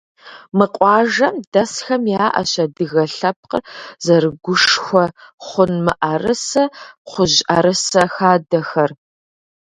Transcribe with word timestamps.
Мы 0.57 0.65
къуажэм 0.75 1.35
дэсхэм 1.51 2.03
яӏэщ 2.25 2.51
адыгэ 2.63 3.03
лъэпкъыр 3.15 3.63
зэрыгушхуэ 4.05 5.05
хъун 5.45 5.73
мыӏэрысэ, 5.85 6.63
кхъужь 7.05 7.39
ӏэрысэ 7.47 8.03
хадэхэр. 8.13 8.91